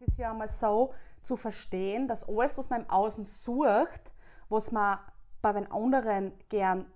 [0.00, 0.94] Es ist ja einmal so
[1.24, 4.12] zu verstehen, dass alles, was man im Außen sucht,
[4.48, 4.98] was man
[5.42, 6.86] bei den anderen gern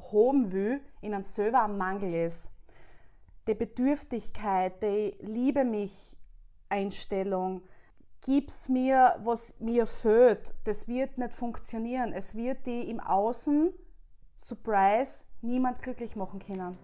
[0.00, 2.50] haben will, in einem selber ein Mangel ist.
[3.46, 6.16] Die Bedürftigkeit, die Liebe mich
[6.70, 7.62] Einstellung,
[8.24, 12.14] gib's mir, was mir fehlt, das wird nicht funktionieren.
[12.14, 13.74] Es wird die im Außen,
[14.38, 16.78] Surprise, niemand glücklich machen können.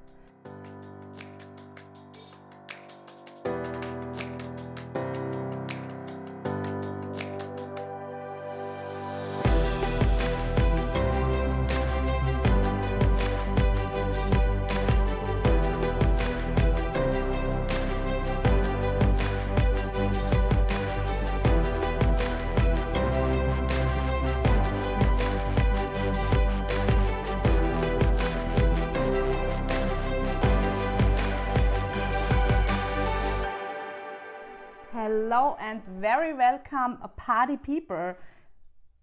[36.24, 38.16] Very welcome, Party People.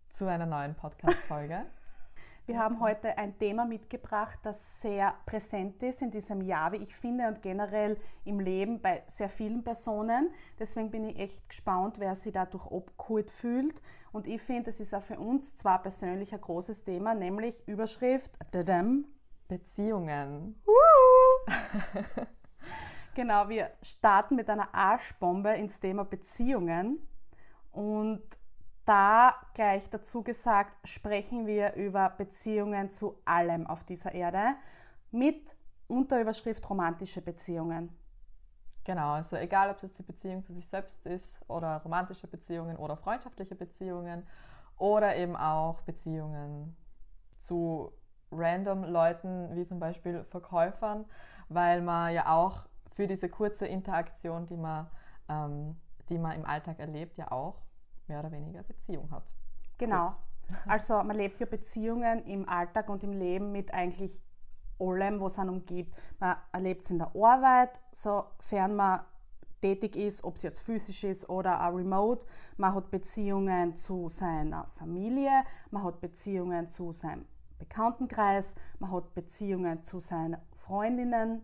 [0.09, 1.67] zu einer neuen Podcast-Folge.
[2.47, 6.95] Wir haben heute ein Thema mitgebracht, das sehr präsent ist in diesem Jahr, wie ich
[6.95, 10.33] finde, und generell im Leben bei sehr vielen Personen.
[10.57, 13.83] Deswegen bin ich echt gespannt, wer sich dadurch abgeholt fühlt.
[14.11, 18.31] Und ich finde, es ist auch für uns zwar persönlich ein großes Thema, nämlich Überschrift
[18.51, 19.05] Dadam.
[19.47, 20.59] Beziehungen.
[23.13, 27.05] Genau, wir starten mit einer Arschbombe ins Thema Beziehungen.
[27.71, 28.21] Und
[28.85, 34.55] da gleich dazu gesagt, sprechen wir über Beziehungen zu allem auf dieser Erde
[35.11, 35.55] mit
[35.87, 37.95] Unterüberschrift romantische Beziehungen.
[38.83, 42.77] Genau, also egal, ob es jetzt die Beziehung zu sich selbst ist oder romantische Beziehungen
[42.77, 44.25] oder freundschaftliche Beziehungen
[44.77, 46.75] oder eben auch Beziehungen
[47.37, 47.91] zu
[48.31, 51.05] random Leuten, wie zum Beispiel Verkäufern,
[51.49, 52.63] weil man ja auch
[52.95, 54.89] für diese kurze Interaktion, die man,
[55.29, 55.75] ähm,
[56.11, 57.61] die man im Alltag erlebt, ja auch
[58.07, 59.23] mehr oder weniger Beziehung hat.
[59.77, 60.07] Genau.
[60.07, 60.17] Kurz.
[60.67, 64.21] Also man lebt ja Beziehungen im Alltag und im Leben mit eigentlich
[64.79, 65.95] allem, was einen umgibt.
[66.19, 69.01] Man erlebt es in der Arbeit, sofern man
[69.61, 72.25] tätig ist, ob es jetzt physisch ist oder auch remote.
[72.57, 75.31] Man hat Beziehungen zu seiner Familie,
[75.69, 77.25] man hat Beziehungen zu seinem
[77.59, 81.43] Bekanntenkreis, man hat Beziehungen zu seinen Freundinnen,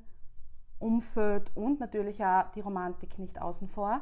[0.79, 4.01] Umfeld und natürlich auch die Romantik nicht außen vor,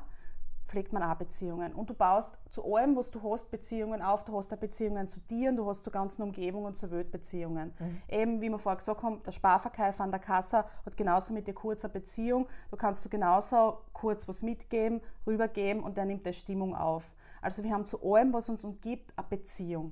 [0.67, 1.73] pflegt man auch Beziehungen.
[1.73, 4.23] Und du baust zu allem, was du hast, Beziehungen auf.
[4.23, 7.11] Du hast auch Beziehungen zu dir und du hast zur ganzen Umgebung und zur Welt
[7.11, 7.73] Beziehungen.
[7.79, 8.01] Mhm.
[8.09, 11.53] Eben, wie wir vorher gesagt haben, der Sparverkäufer an der Kasse hat genauso mit dir
[11.53, 12.47] kurz eine Beziehung.
[12.71, 17.11] Du kannst du genauso kurz was mitgeben, rübergeben und der nimmt der Stimmung auf.
[17.41, 19.91] Also wir haben zu allem, was uns umgibt, eine Beziehung.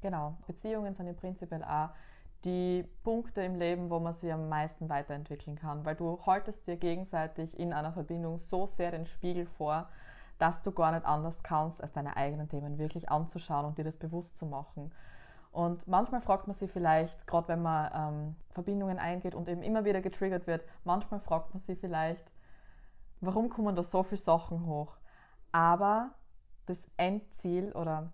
[0.00, 1.90] Genau, Beziehungen sind im Prinzip auch
[2.44, 6.76] die Punkte im Leben, wo man sich am meisten weiterentwickeln kann, weil du haltest dir
[6.76, 9.88] gegenseitig in einer Verbindung so sehr den Spiegel vor,
[10.38, 13.96] dass du gar nicht anders kannst, als deine eigenen Themen wirklich anzuschauen und dir das
[13.96, 14.92] bewusst zu machen.
[15.52, 19.84] Und manchmal fragt man sich vielleicht, gerade wenn man ähm, Verbindungen eingeht und eben immer
[19.84, 22.24] wieder getriggert wird, manchmal fragt man sich vielleicht,
[23.20, 24.96] warum kommen da so viele Sachen hoch?
[25.52, 26.10] Aber
[26.66, 28.12] das Endziel oder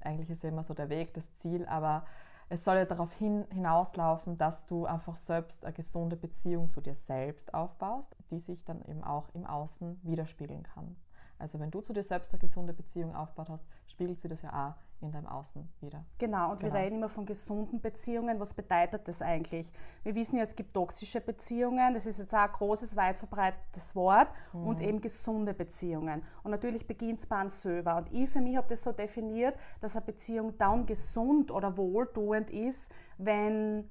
[0.00, 2.04] eigentlich ist ja immer so der Weg, das Ziel, aber
[2.48, 6.96] es soll ja darauf hin, hinauslaufen, dass du einfach selbst eine gesunde Beziehung zu dir
[6.96, 10.96] selbst aufbaust, die sich dann eben auch im Außen widerspiegeln kann.
[11.40, 14.50] Also wenn du zu dir selbst eine gesunde Beziehung aufgebaut hast, spiegelt sie das ja
[14.70, 16.04] auch in deinem Außen wieder.
[16.18, 16.74] Genau, und Genau.
[16.74, 18.38] wir reden immer von gesunden Beziehungen.
[18.38, 19.72] Was bedeutet das eigentlich?
[20.02, 23.96] Wir wissen ja, es gibt toxische Beziehungen, das ist jetzt auch ein großes, weit verbreitetes
[23.96, 26.22] Wort, und eben gesunde Beziehungen.
[26.42, 27.96] Und natürlich beginnt es bei einem selber.
[27.96, 32.50] Und ich für mich habe das so definiert, dass eine Beziehung dann gesund oder wohltuend
[32.50, 33.88] ist, wenn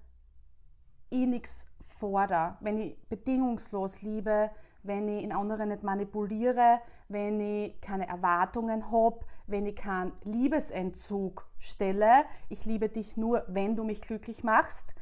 [1.10, 4.52] ich nichts fordere, wenn ich bedingungslos liebe,
[4.84, 11.48] wenn ich in anderen nicht manipuliere, wenn ich keine Erwartungen habe, wenn ich keinen Liebesentzug
[11.58, 12.26] stelle.
[12.50, 14.94] Ich liebe dich nur, wenn du mich glücklich machst.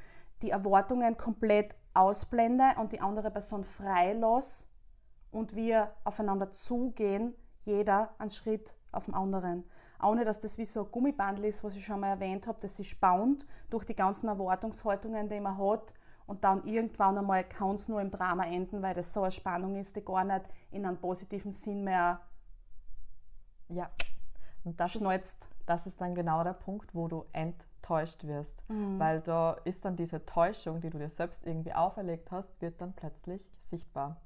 [0.41, 4.15] Die Erwartungen komplett ausblende und die andere Person frei
[5.31, 9.63] und wir aufeinander zugehen, jeder einen Schritt auf den anderen.
[10.01, 12.77] Ohne dass das wie so ein Gummibandel ist, was ich schon mal erwähnt habe, das
[12.77, 15.93] sich spaunt durch die ganzen Erwartungshaltungen, die man hat.
[16.27, 19.75] Und dann irgendwann einmal kann es nur im Drama enden, weil das so eine Spannung
[19.77, 22.19] ist, die gar nicht in einem positiven Sinn mehr
[23.69, 23.89] Ja.
[24.63, 28.61] Und das ist, das ist dann genau der Punkt, wo du enttäuscht wirst.
[28.69, 28.99] Mhm.
[28.99, 32.91] Weil da ist dann diese Täuschung, die du dir selbst irgendwie auferlegt hast, wird dann
[32.91, 34.17] plötzlich sichtbar.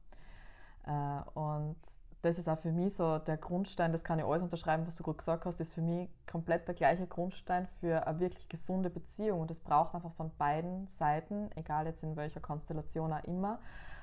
[0.86, 1.78] Äh, und
[2.22, 5.04] das ist auch für mich so der Grundstein, das kann ich alles unterschreiben, was du
[5.04, 9.42] gerade gesagt hast, ist für mich komplett der gleiche Grundstein für eine wirklich gesunde Beziehung.
[9.42, 13.60] Und es braucht einfach von beiden Seiten, egal jetzt in welcher Konstellation auch immer,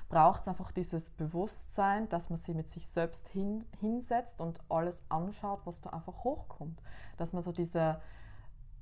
[0.09, 5.01] braucht es einfach dieses Bewusstsein, dass man sich mit sich selbst hin, hinsetzt und alles
[5.07, 6.81] anschaut, was da einfach hochkommt.
[7.17, 8.01] Dass man so diese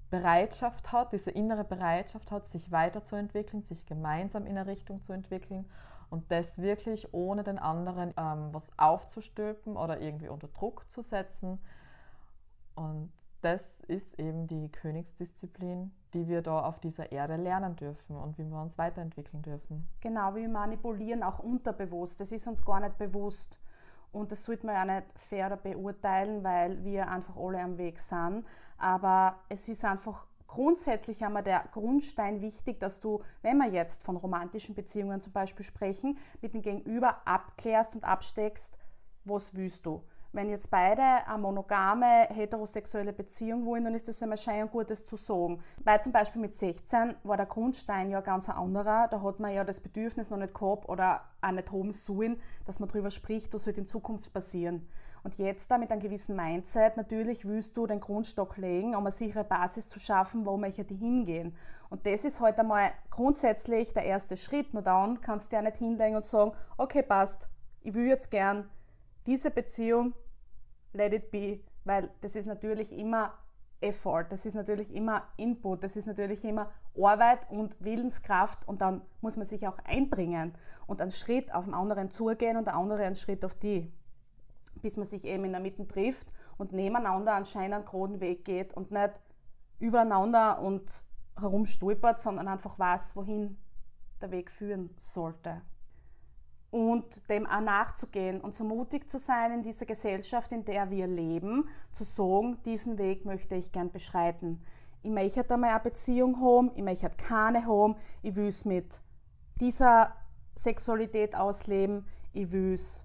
[0.09, 5.65] Bereitschaft hat, diese innere Bereitschaft hat, sich weiterzuentwickeln, sich gemeinsam in eine Richtung zu entwickeln
[6.09, 11.59] und das wirklich ohne den anderen ähm, was aufzustülpen oder irgendwie unter Druck zu setzen.
[12.75, 13.11] Und
[13.41, 18.45] das ist eben die Königsdisziplin, die wir da auf dieser Erde lernen dürfen und wie
[18.45, 19.87] wir uns weiterentwickeln dürfen.
[20.01, 22.19] Genau, wir manipulieren auch unterbewusst.
[22.19, 23.59] Das ist uns gar nicht bewusst.
[24.11, 28.45] Und das sollte man ja nicht fairer beurteilen, weil wir einfach alle am Weg sind.
[28.77, 34.17] Aber es ist einfach grundsätzlich einmal der Grundstein wichtig, dass du, wenn wir jetzt von
[34.17, 38.77] romantischen Beziehungen zum Beispiel sprechen, mit dem Gegenüber abklärst und absteckst,
[39.25, 40.01] was willst du
[40.37, 44.89] wenn jetzt beide eine monogame, heterosexuelle Beziehung wollen, dann ist das immer schön und gut,
[44.91, 45.63] das zu sagen.
[45.83, 49.07] Weil zum Beispiel mit 16 war der Grundstein ja ganz ein anderer.
[49.09, 52.79] Da hat man ja das Bedürfnis noch nicht gehabt oder auch nicht haben sollen, dass
[52.79, 54.87] man darüber spricht, was wird in Zukunft passieren.
[55.27, 59.11] Und jetzt da mit einem gewissen Mindset, natürlich willst du den Grundstock legen, um eine
[59.11, 61.53] sichere Basis zu schaffen, wo möchte die hingehen.
[61.89, 64.73] Und das ist heute halt einmal grundsätzlich der erste Schritt.
[64.73, 67.49] Nur dann kannst du ja nicht hinlegen und sagen, okay, passt,
[67.81, 68.69] ich will jetzt gern
[69.25, 70.13] diese Beziehung,
[70.93, 73.33] let it be, weil das ist natürlich immer
[73.81, 79.01] Effort, das ist natürlich immer Input, das ist natürlich immer Arbeit und Willenskraft und dann
[79.19, 80.55] muss man sich auch einbringen
[80.87, 83.91] und einen Schritt auf den anderen zugehen und der andere einen Schritt auf die,
[84.81, 86.27] bis man sich eben in der Mitte trifft
[86.57, 89.13] und nebeneinander anscheinend einen geraden Weg geht und nicht
[89.79, 91.03] übereinander und
[91.39, 93.57] herumstolpert, sondern einfach weiß, wohin
[94.21, 95.61] der Weg führen sollte
[96.69, 101.07] und dem auch nachzugehen und so mutig zu sein in dieser Gesellschaft, in der wir
[101.07, 104.61] leben, zu sagen, diesen Weg möchte ich gern beschreiten.
[105.01, 109.01] Ich möchte einmal eine Beziehung haben, ich möchte keine haben, ich will es mit
[109.61, 110.13] dieser
[110.55, 113.03] Sexualität ausleben, ich will es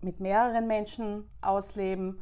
[0.00, 2.20] mit mehreren Menschen ausleben.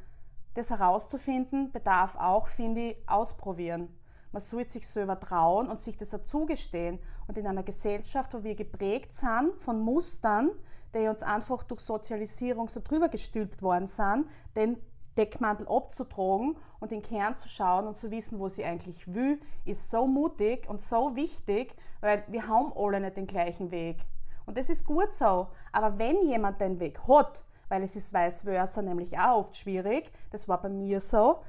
[0.55, 3.89] Das herauszufinden bedarf auch, finde ich, ausprobieren.
[4.33, 6.99] Man sollte sich selber trauen und sich das zugestehen.
[7.29, 10.51] Und in einer Gesellschaft, wo wir geprägt sind von Mustern,
[10.95, 14.27] die uns einfach durch Sozialisierung so drüber gestülpt worden sind,
[14.57, 14.79] den
[15.17, 19.41] Deckmantel abzutragen und in den Kern zu schauen und zu wissen, wo sie eigentlich will,
[19.65, 23.99] ist so mutig und so wichtig, weil wir haben alle nicht den gleichen Weg.
[24.47, 25.49] Und das ist gut so.
[25.73, 27.45] Aber wenn jemand den Weg hat,
[27.75, 31.43] weil es ist vice versa nämlich auch oft schwierig, das war bei mir so,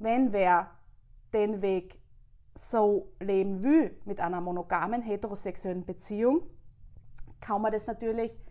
[0.00, 0.68] wenn wer
[1.32, 2.00] den Weg
[2.56, 6.42] so leben will mit einer monogamen heterosexuellen Beziehung,
[7.40, 8.42] kann man das natürlich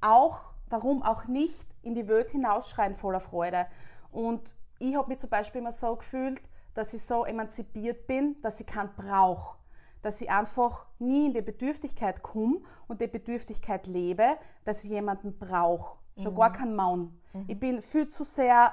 [0.00, 3.66] auch, warum auch nicht, in die Welt hinausschreien voller Freude.
[4.10, 6.42] Und ich habe mich zum Beispiel immer so gefühlt,
[6.74, 9.58] dass ich so emanzipiert bin, dass ich keinen brauche.
[10.00, 15.38] Dass ich einfach nie in die Bedürftigkeit komme und die Bedürftigkeit lebe, dass ich jemanden
[15.38, 16.01] brauche.
[16.16, 16.38] Schon mhm.
[16.38, 17.20] gar keinen Mann.
[17.32, 17.44] Mhm.
[17.48, 18.72] Ich bin viel zu sehr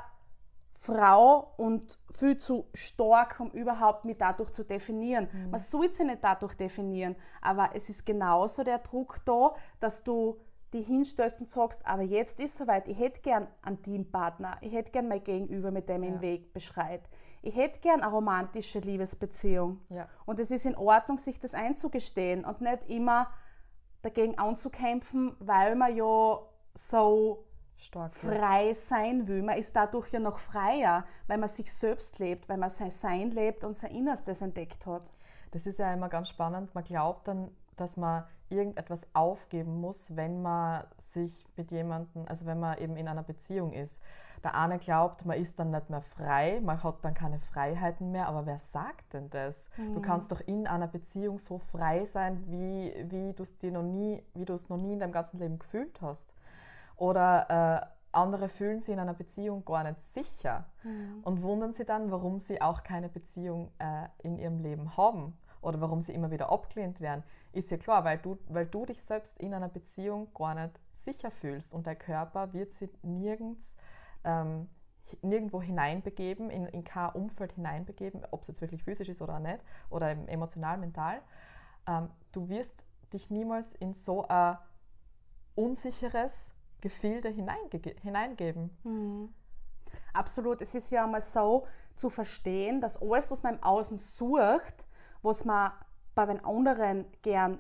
[0.80, 5.28] Frau und viel zu stark, um überhaupt mich dadurch zu definieren.
[5.32, 5.52] Mhm.
[5.52, 10.40] Man soll sie nicht dadurch definieren, aber es ist genauso der Druck da, dass du
[10.74, 14.92] dich hinstellst und sagst, aber jetzt ist soweit, ich hätte gern einen Teampartner, ich hätte
[14.92, 16.16] gern mein Gegenüber, mit dem ich ja.
[16.16, 17.02] den Weg beschreit.
[17.42, 19.80] Ich hätte gern eine romantische Liebesbeziehung.
[19.90, 20.08] Ja.
[20.26, 23.28] Und es ist in Ordnung, sich das einzugestehen und nicht immer
[24.02, 26.40] dagegen anzukämpfen, weil man ja
[26.88, 27.46] so
[27.78, 29.42] Stark, frei sein will.
[29.42, 33.32] Man ist dadurch ja noch freier, weil man sich selbst lebt, weil man sein Sein
[33.32, 35.12] lebt und sein Innerstes entdeckt hat.
[35.52, 36.74] Das ist ja immer ganz spannend.
[36.76, 40.84] Man glaubt dann, dass man irgendetwas aufgeben muss, wenn man
[41.14, 44.02] sich mit jemandem, also wenn man eben in einer Beziehung ist.
[44.44, 48.28] Der eine glaubt, man ist dann nicht mehr frei, man hat dann keine Freiheiten mehr,
[48.28, 49.70] aber wer sagt denn das?
[49.78, 49.96] Mhm.
[49.96, 53.84] Du kannst doch in einer Beziehung so frei sein, wie, wie du es dir noch
[53.84, 56.34] nie, wie du es noch nie in deinem ganzen Leben gefühlt hast.
[57.00, 57.50] Oder
[57.82, 61.22] äh, andere fühlen sich in einer Beziehung gar nicht sicher mhm.
[61.24, 65.80] und wundern sich dann, warum sie auch keine Beziehung äh, in ihrem Leben haben oder
[65.80, 67.24] warum sie immer wieder abgelehnt werden.
[67.54, 71.32] Ist ja klar, weil du, weil du dich selbst in einer Beziehung gar nicht sicher
[71.32, 73.76] fühlst und der Körper wird sich nirgends,
[74.26, 74.68] ähm,
[75.22, 79.60] nirgendwo hineinbegeben, in, in kein Umfeld hineinbegeben, ob es jetzt wirklich physisch ist oder nicht,
[79.90, 81.22] oder emotional, mental.
[81.88, 84.58] Ähm, du wirst dich niemals in so ein
[85.56, 88.70] unsicheres, Gefilde hineinge hineingeben.
[88.84, 89.34] Mhm.
[90.14, 90.62] Absolut.
[90.62, 94.86] Es ist ja einmal so zu verstehen, dass alles, was man im Außen sucht,
[95.22, 95.72] was man
[96.16, 97.60] bei den anderen gern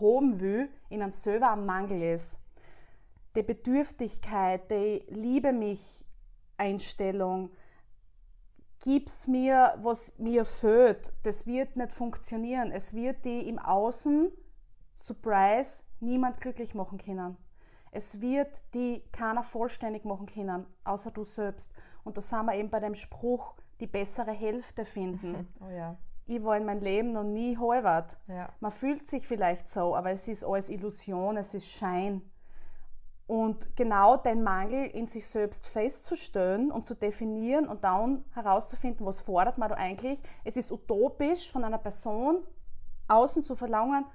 [0.00, 2.40] haben will, in einem selber ein Mangel ist.
[3.36, 6.06] Die Bedürftigkeit, die Liebe mich
[6.56, 7.50] Einstellung,
[8.82, 12.70] gib's mir, was mir fehlt, das wird nicht funktionieren.
[12.70, 14.30] Es wird die im Außen
[14.94, 17.36] Surprise, niemand glücklich machen können.
[17.94, 21.72] Es wird die keiner vollständig machen können, außer du selbst.
[22.02, 25.48] Und da sind wir eben bei dem Spruch, die bessere Hälfte finden.
[25.60, 25.96] Oh ja.
[26.26, 28.16] Ich war in meinem Leben noch nie halbert.
[28.28, 28.48] Ja.
[28.60, 32.22] Man fühlt sich vielleicht so, aber es ist alles Illusion, es ist Schein.
[33.26, 39.20] Und genau den Mangel in sich selbst festzustellen und zu definieren und dann herauszufinden, was
[39.20, 40.22] fordert man da eigentlich.
[40.44, 42.42] Es ist utopisch von einer Person
[43.08, 44.06] außen zu verlangen,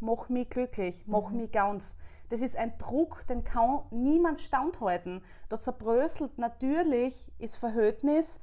[0.00, 1.36] mach mich glücklich, mach mhm.
[1.38, 1.96] mich ganz.
[2.28, 5.22] Das ist ein Druck, den kann niemand standhalten.
[5.48, 8.40] Da zerbröselt natürlich das Verhältnis,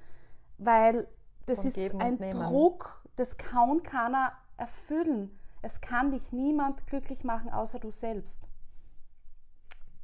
[0.58, 1.08] weil
[1.46, 5.38] das Von ist ein Druck, das kann keiner erfüllen.
[5.62, 8.48] Es kann dich niemand glücklich machen, außer du selbst.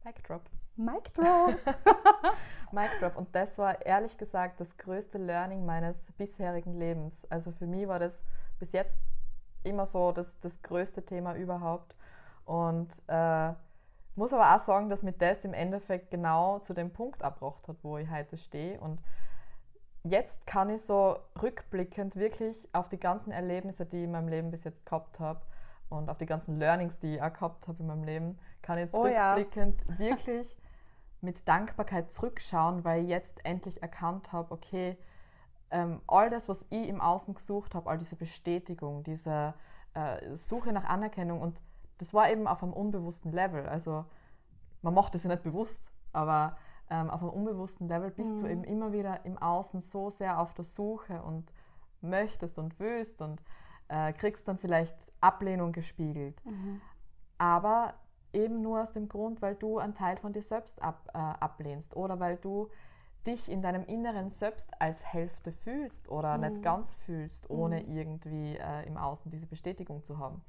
[0.03, 0.41] Mic drop.
[0.75, 1.55] Mic drop.
[2.71, 3.17] Mic drop.
[3.17, 7.25] Und das war ehrlich gesagt das größte Learning meines bisherigen Lebens.
[7.29, 8.13] Also für mich war das
[8.59, 8.97] bis jetzt
[9.63, 11.95] immer so das, das größte Thema überhaupt.
[12.45, 13.53] Und äh,
[14.19, 17.77] muss aber auch sagen, dass mich das im Endeffekt genau zu dem Punkt abgebracht hat,
[17.83, 18.77] wo ich heute stehe.
[18.79, 18.99] Und
[20.03, 24.51] jetzt kann ich so rückblickend wirklich auf die ganzen Erlebnisse, die ich in meinem Leben
[24.51, 25.39] bis jetzt gehabt habe
[25.87, 28.85] und auf die ganzen Learnings, die ich auch gehabt habe in meinem Leben, kann ich
[28.85, 29.99] jetzt oh, rückblickend ja.
[29.99, 30.55] wirklich
[31.21, 34.97] mit Dankbarkeit zurückschauen, weil ich jetzt endlich erkannt habe, okay,
[35.71, 39.53] ähm, all das, was ich im Außen gesucht habe, all diese Bestätigung, diese
[39.93, 41.61] äh, Suche nach Anerkennung und
[41.99, 43.67] das war eben auf einem unbewussten Level.
[43.67, 44.05] Also
[44.81, 46.57] man macht das ja nicht bewusst, aber
[46.89, 48.41] ähm, auf einem unbewussten Level bist mhm.
[48.41, 51.51] du eben immer wieder im Außen so sehr auf der Suche und
[52.01, 53.41] möchtest und willst und
[53.89, 56.43] äh, kriegst dann vielleicht Ablehnung gespiegelt.
[56.45, 56.81] Mhm.
[57.37, 57.93] Aber
[58.33, 61.95] eben nur aus dem Grund, weil du einen Teil von dir selbst ab, äh, ablehnst
[61.95, 62.69] oder weil du
[63.27, 66.43] dich in deinem Inneren selbst als Hälfte fühlst oder mhm.
[66.43, 67.97] nicht ganz fühlst, ohne mhm.
[67.97, 70.41] irgendwie äh, im Außen diese Bestätigung zu haben.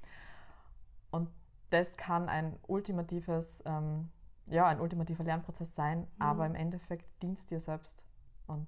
[1.11, 1.29] Und
[1.71, 4.11] das kann ein ultimatives, ähm,
[4.47, 6.07] ja, ein ultimativer Lernprozess sein, mhm.
[6.19, 8.03] aber im Endeffekt dienst dir selbst
[8.47, 8.67] und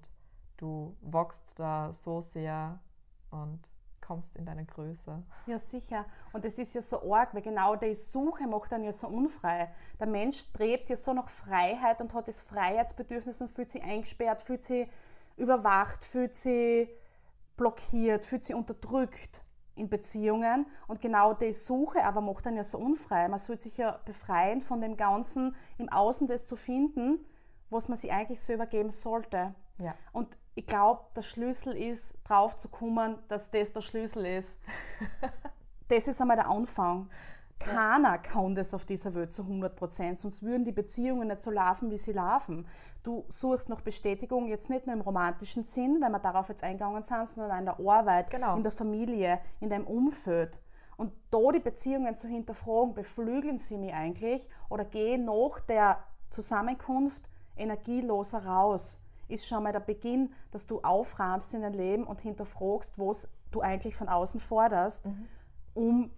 [0.57, 2.79] du wachst da so sehr
[3.29, 3.59] und
[4.01, 5.23] kommst in deine Größe.
[5.47, 6.05] Ja, sicher.
[6.33, 9.73] Und es ist ja so arg, weil genau die Suche macht dann ja so unfrei.
[9.99, 14.41] Der Mensch strebt ja so nach Freiheit und hat das Freiheitsbedürfnis und fühlt sich eingesperrt,
[14.41, 14.89] fühlt sich
[15.37, 16.89] überwacht, fühlt sich
[17.55, 19.42] blockiert, fühlt sich unterdrückt
[19.75, 20.65] in Beziehungen.
[20.87, 23.27] Und genau die Suche aber macht dann ja so unfrei.
[23.27, 27.25] Man sollte sich ja befreien von dem Ganzen, im Außen das zu finden,
[27.69, 29.55] was man sich eigentlich selber geben sollte.
[29.79, 29.95] Ja.
[30.11, 34.59] Und ich glaube, der Schlüssel ist, drauf zu kommen, dass das der Schlüssel ist.
[35.87, 37.09] das ist einmal der Anfang.
[37.59, 41.49] Keiner kann das auf dieser Welt zu 100 Prozent, sonst würden die Beziehungen nicht so
[41.49, 42.67] laufen, wie sie laufen.
[43.03, 47.03] Du suchst nach Bestätigung, jetzt nicht nur im romantischen Sinn, weil wir darauf jetzt eingegangen
[47.03, 48.57] sind, sondern in der Arbeit, genau.
[48.57, 50.59] in der Familie, in deinem Umfeld.
[50.97, 57.29] Und da die Beziehungen zu hinterfragen, beflügeln sie mich eigentlich oder gehen nach der Zusammenkunft
[57.55, 62.99] energieloser raus ist schon mal der Beginn, dass du aufrahmst in dein Leben und hinterfragst,
[62.99, 65.27] was du eigentlich von außen forderst, mhm.
[65.73, 66.11] um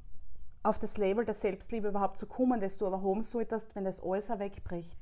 [0.65, 4.01] auf das Level der Selbstliebe überhaupt zu kommen, das du aber haben solltest, wenn das
[4.01, 4.99] alles wegbricht.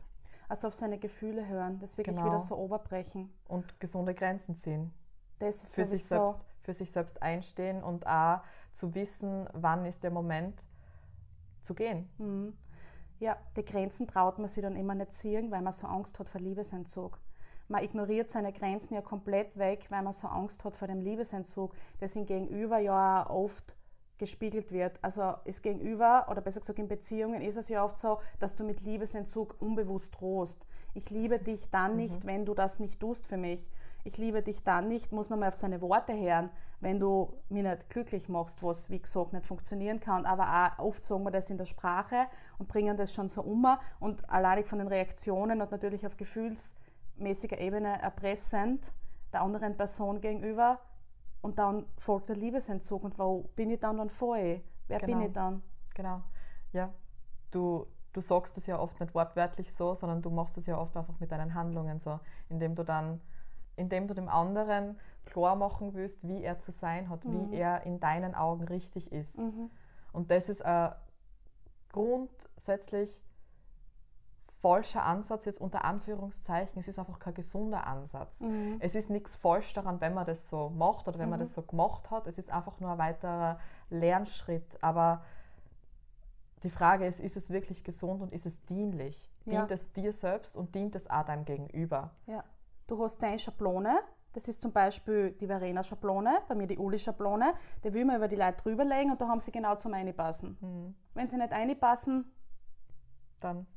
[0.49, 2.27] Also auf seine Gefühle hören, das wirklich genau.
[2.27, 3.33] wieder so oberbrechen.
[3.47, 4.93] Und gesunde Grenzen ziehen.
[5.39, 8.41] Das ist für sich, selbst, für sich selbst einstehen und auch
[8.73, 10.65] zu wissen, wann ist der Moment
[11.61, 12.09] zu gehen.
[12.17, 12.57] Mhm.
[13.19, 16.29] Ja, die Grenzen traut man sich dann immer nicht ziehen, weil man so Angst hat
[16.29, 17.19] vor Liebesentzug
[17.69, 21.73] man ignoriert seine Grenzen ja komplett weg, weil man so Angst hat vor dem Liebesentzug,
[21.99, 23.75] das ihm gegenüber ja oft
[24.17, 24.99] gespiegelt wird.
[25.01, 28.63] Also ist gegenüber, oder besser gesagt in Beziehungen, ist es ja oft so, dass du
[28.63, 30.65] mit Liebesentzug unbewusst drohst.
[30.93, 31.97] Ich liebe dich dann mhm.
[31.97, 33.71] nicht, wenn du das nicht tust für mich.
[34.05, 36.49] Ich liebe dich dann nicht, muss man mal auf seine Worte hören,
[36.81, 40.25] wenn du mich nicht glücklich machst, was wie gesagt nicht funktionieren kann.
[40.25, 42.27] Aber auch oft sagen wir das in der Sprache
[42.57, 43.65] und bringen das schon so um.
[43.99, 46.75] Und allein von den Reaktionen und natürlich auf Gefühls-
[47.17, 48.91] mäßiger Ebene erpressend
[49.31, 50.79] der anderen Person gegenüber
[51.43, 54.61] und dann folgt der Liebesentzug und wo bin ich dann dann vorher?
[54.87, 55.17] Wer genau.
[55.17, 55.61] bin ich dann?
[55.93, 56.23] Genau,
[56.71, 56.89] ja.
[57.51, 60.95] Du, du sagst es ja oft nicht wortwörtlich so, sondern du machst es ja oft
[60.95, 63.19] einfach mit deinen Handlungen so, indem du dann,
[63.75, 67.51] indem du dem anderen klar machen willst, wie er zu sein hat, mhm.
[67.51, 69.37] wie er in deinen Augen richtig ist.
[69.37, 69.69] Mhm.
[70.13, 70.91] Und das ist äh,
[71.91, 73.21] grundsätzlich
[74.63, 76.79] falscher Ansatz, jetzt unter Anführungszeichen.
[76.79, 78.39] Es ist einfach kein gesunder Ansatz.
[78.39, 78.77] Mhm.
[78.79, 81.31] Es ist nichts falsch daran, wenn man das so macht oder wenn mhm.
[81.31, 82.27] man das so gemacht hat.
[82.27, 84.81] Es ist einfach nur ein weiterer Lernschritt.
[84.81, 85.21] Aber
[86.63, 89.29] die Frage ist, ist es wirklich gesund und ist es dienlich?
[89.43, 89.65] Ja.
[89.65, 92.11] Dient es dir selbst und dient es auch deinem Gegenüber?
[92.25, 92.45] Ja.
[92.87, 93.99] Du hast deine Schablone,
[94.31, 97.53] Das ist zum Beispiel die Verena-Schablone, bei mir die Uli-Schablone.
[97.83, 100.57] Die will man über die Leute drüberlegen und da haben sie genau zum Einpassen.
[100.61, 100.95] Mhm.
[101.13, 102.31] Wenn sie nicht einpassen,
[103.41, 103.67] dann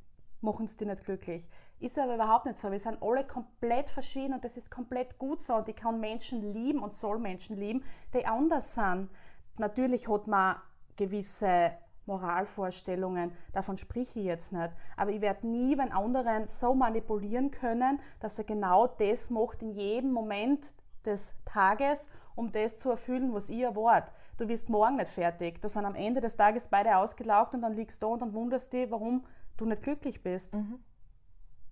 [0.40, 1.48] machen sie die nicht glücklich.
[1.78, 2.70] Ist aber überhaupt nicht so.
[2.70, 5.54] Wir sind alle komplett verschieden und das ist komplett gut so.
[5.56, 9.10] Und ich kann Menschen lieben und soll Menschen lieben, die anders sind.
[9.58, 10.56] Natürlich hat man
[10.96, 11.72] gewisse
[12.06, 14.70] Moralvorstellungen, davon spreche ich jetzt nicht.
[14.96, 19.72] Aber ich werde nie einen anderen so manipulieren können, dass er genau das macht in
[19.72, 20.74] jedem Moment
[21.04, 24.12] des Tages, um das zu erfüllen, was ich erwarte.
[24.38, 25.60] Du wirst morgen nicht fertig.
[25.62, 28.34] Du sind am Ende des Tages beide ausgelaugt und dann liegst du da und dann
[28.34, 29.24] wunderst dich, warum
[29.56, 30.54] du nicht glücklich bist.
[30.54, 30.78] Mhm.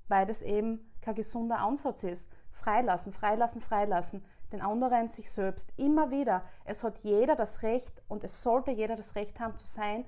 [0.08, 2.30] Weil das eben kein gesunder Ansatz ist.
[2.50, 4.24] Freilassen, freilassen, freilassen.
[4.52, 5.72] Den anderen, sich selbst.
[5.76, 6.44] Immer wieder.
[6.64, 10.04] Es hat jeder das Recht und es sollte jeder das Recht haben zu sein,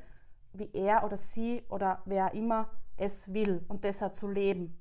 [0.53, 4.81] wie er oder sie oder wer immer es will und deshalb zu leben.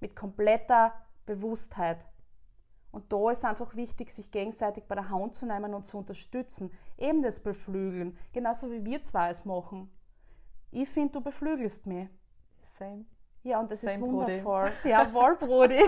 [0.00, 0.92] Mit kompletter
[1.24, 2.06] Bewusstheit.
[2.90, 6.70] Und da ist einfach wichtig, sich gegenseitig bei der Hand zu nehmen und zu unterstützen.
[6.96, 8.16] Eben das Beflügeln.
[8.32, 9.90] Genauso wie wir zwei es machen.
[10.70, 12.08] Ich finde, du beflügelst mich.
[12.78, 13.04] Same.
[13.42, 14.72] Ja, und das Same ist wundervoll.
[14.82, 14.88] Brody.
[14.88, 15.82] Jawohl, Brody.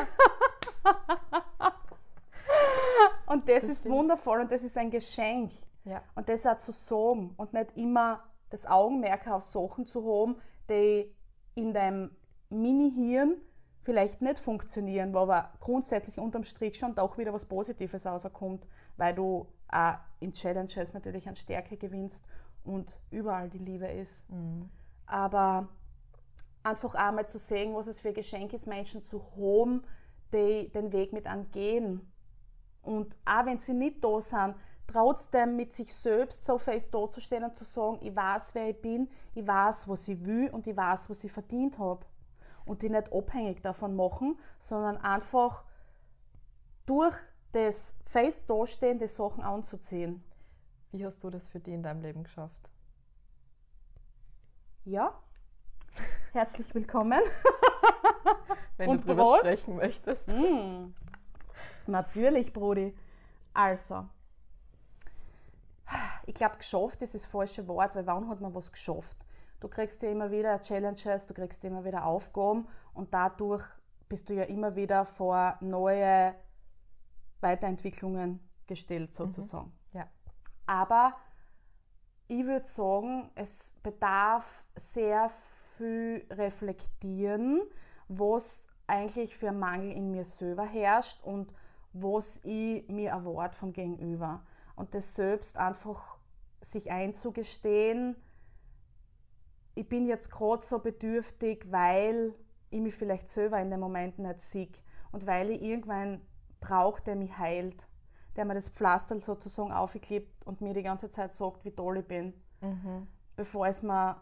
[3.27, 3.95] und das, das ist stimmt.
[3.95, 5.53] wundervoll und das ist ein Geschenk.
[5.85, 6.03] Ja.
[6.15, 10.37] Und das auch zu sagen und nicht immer das Augenmerk auf Sachen zu haben,
[10.69, 11.15] die
[11.55, 12.11] in deinem
[12.51, 13.37] Mini-Hirn
[13.83, 18.67] vielleicht nicht funktionieren, wo aber grundsätzlich unterm Strich schon doch wieder was Positives rauskommt,
[18.97, 22.25] weil du auch in Challenges natürlich an Stärke gewinnst
[22.65, 24.29] und überall die Liebe ist.
[24.31, 24.69] Mhm.
[25.07, 25.69] Aber
[26.63, 29.85] einfach einmal zu sehen, was es für Geschenk ist, Menschen zu haben,
[30.33, 32.11] die den Weg mit angehen.
[32.83, 34.55] Und auch wenn sie nicht da sind,
[34.87, 39.09] trotzdem mit sich selbst so fest dazustehen und zu sagen, ich weiß, wer ich bin,
[39.35, 42.05] ich weiß, was ich will und ich weiß, was ich verdient habe.
[42.65, 45.65] Und die nicht abhängig davon machen, sondern einfach
[46.87, 47.15] durch
[47.53, 50.23] das fest dastehen, die Sachen anzuziehen.
[50.93, 52.71] Wie hast du das für dich in deinem Leben geschafft?
[54.85, 55.23] Ja,
[56.33, 57.21] herzlich willkommen.
[58.77, 59.41] Wenn Und du drüber Prost.
[59.41, 60.29] sprechen möchtest.
[60.29, 60.95] Mm.
[61.87, 62.95] Natürlich, Brudi.
[63.55, 64.07] Also,
[66.27, 69.17] ich glaube, geschafft ist das falsche Wort, weil wann hat man was geschafft?
[69.61, 73.65] Du kriegst ja immer wieder Challenges, du kriegst immer wieder Aufgaben und dadurch
[74.09, 76.35] bist du ja immer wieder vor neue
[77.41, 79.73] Weiterentwicklungen gestellt, sozusagen.
[79.93, 80.07] Ja.
[80.67, 81.15] Aber
[82.29, 85.31] ich würde sagen, es bedarf sehr
[85.79, 87.63] viel reflektieren,
[88.09, 91.53] was eigentlich für ein Mangel in mir selber herrscht und
[91.93, 94.43] was ich mir erwarte vom Gegenüber.
[94.77, 96.19] Und das selbst einfach
[96.61, 98.17] sich einzugestehen,
[99.75, 102.35] ich bin jetzt gerade so bedürftig, weil
[102.71, 104.69] ich mich vielleicht selber in dem Moment nicht sehe
[105.13, 106.21] und weil ich irgendwann
[106.61, 107.87] brauche, der mich heilt,
[108.35, 112.07] der mir das Pflaster sozusagen aufklebt und mir die ganze Zeit sagt, wie toll ich
[112.07, 113.07] bin, Mhm.
[113.37, 114.21] bevor es mir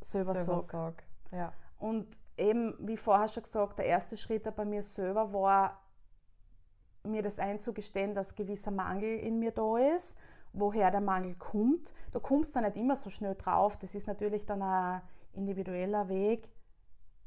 [0.00, 0.72] selber, Selber sagt.
[0.72, 1.04] sag.
[1.32, 1.52] Ja.
[1.78, 5.80] Und eben, wie vorher schon gesagt, der erste Schritt bei mir selber war,
[7.02, 10.16] mir das einzugestehen, dass gewisser Mangel in mir da ist,
[10.52, 11.92] woher der Mangel kommt.
[12.12, 13.76] Du kommst da nicht immer so schnell drauf.
[13.76, 15.02] Das ist natürlich dann ein
[15.32, 16.50] individueller Weg,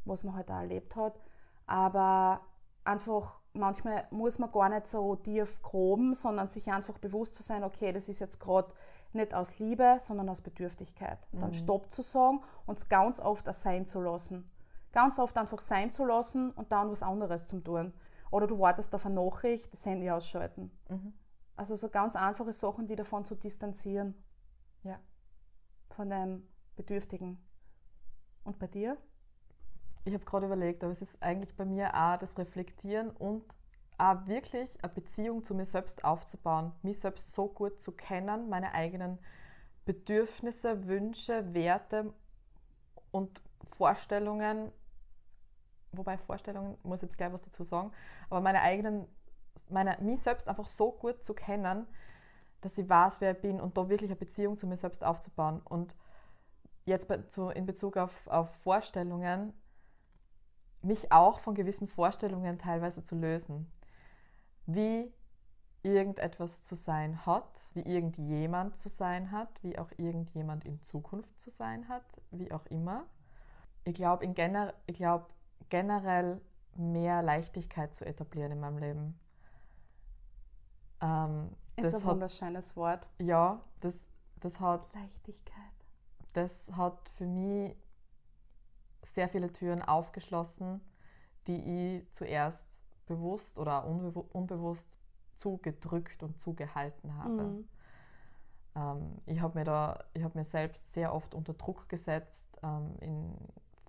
[0.05, 1.19] was man halt auch erlebt hat.
[1.67, 2.41] Aber
[2.83, 7.63] einfach, manchmal muss man gar nicht so tief groben, sondern sich einfach bewusst zu sein,
[7.63, 8.73] okay, das ist jetzt gerade
[9.13, 11.19] nicht aus Liebe, sondern aus Bedürftigkeit.
[11.31, 11.55] Und dann Mhm.
[11.55, 14.49] Stopp zu sagen und es ganz oft auch sein zu lassen.
[14.91, 17.93] Ganz oft einfach sein zu lassen und dann was anderes zu tun.
[18.31, 20.71] Oder du wartest auf eine Nachricht, das Handy ausschalten.
[20.89, 21.13] Mhm.
[21.55, 24.15] Also so ganz einfache Sachen, die davon zu distanzieren.
[24.83, 24.99] Ja.
[25.89, 27.37] Von dem Bedürftigen.
[28.43, 28.97] Und bei dir?
[30.07, 33.43] Ich habe gerade überlegt, aber es ist eigentlich bei mir auch das Reflektieren und
[33.97, 38.73] auch wirklich eine Beziehung zu mir selbst aufzubauen, mich selbst so gut zu kennen, meine
[38.73, 39.19] eigenen
[39.83, 42.13] Bedürfnisse, Wünsche, Werte
[43.11, 43.41] und
[43.71, 44.71] Vorstellungen,
[45.91, 47.91] wobei Vorstellungen, muss jetzt gleich was dazu sagen,
[48.29, 49.07] aber meine eigenen,
[49.67, 51.85] meine, mich selbst einfach so gut zu kennen,
[52.61, 55.59] dass ich weiß, wer ich bin und da wirklich eine Beziehung zu mir selbst aufzubauen.
[55.65, 55.93] Und
[56.85, 59.51] jetzt in Bezug auf, auf Vorstellungen,
[60.87, 63.71] mich auch von gewissen Vorstellungen teilweise zu lösen.
[64.65, 65.13] Wie
[65.83, 71.49] irgendetwas zu sein hat, wie irgendjemand zu sein hat, wie auch irgendjemand in Zukunft zu
[71.49, 73.05] sein hat, wie auch immer.
[73.83, 75.33] Ich glaube, gener glaub,
[75.69, 76.41] generell
[76.75, 79.19] mehr Leichtigkeit zu etablieren in meinem Leben.
[81.01, 83.07] Ähm, Ist das ein hat, wunderschönes Wort.
[83.19, 83.95] ja, das,
[84.39, 85.63] das hat Leichtigkeit.
[86.33, 87.75] das hat für mich
[89.17, 90.79] sehr viele Türen aufgeschlossen,
[91.47, 91.57] die
[91.97, 92.63] ich zuerst
[93.07, 94.95] bewusst oder unbewu- unbewusst
[95.37, 97.31] zugedrückt und zugehalten habe.
[97.31, 97.67] Mhm.
[98.75, 102.95] Ähm, ich habe mir da, ich habe mir selbst sehr oft unter Druck gesetzt ähm,
[102.99, 103.33] in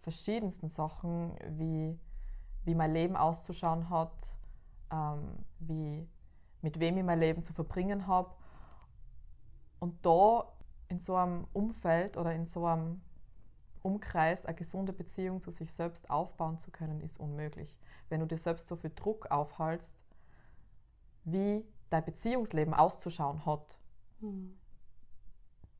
[0.01, 1.99] verschiedensten Sachen, wie,
[2.65, 4.17] wie mein Leben auszuschauen hat,
[4.91, 6.09] ähm, wie,
[6.63, 8.31] mit wem ich mein Leben zu verbringen habe.
[9.79, 10.51] Und da
[10.89, 13.03] in so einem Umfeld oder in so einem
[13.83, 17.77] Umkreis eine gesunde Beziehung zu sich selbst aufbauen zu können, ist unmöglich.
[18.09, 19.95] Wenn du dir selbst so viel Druck aufhalst,
[21.25, 23.79] wie dein Beziehungsleben auszuschauen hat,
[24.21, 24.59] hm.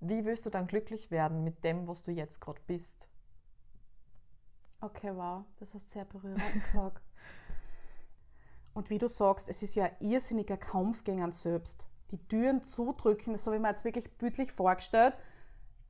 [0.01, 3.09] wie willst du dann glücklich werden mit dem, was du jetzt gerade bist?
[4.81, 7.03] Okay, wow, das hast du sehr berührend gesagt.
[8.75, 11.89] Und wie du sagst, es ist ja ein irrsinniger Kampf gegen einen selbst.
[12.13, 15.15] Die Türen zudrücken, das habe ich mir jetzt wirklich bildlich vorgestellt.